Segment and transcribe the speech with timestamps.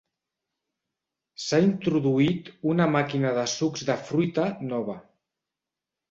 [1.41, 4.97] S'ha introduït una màquina de sucs de fruita nova.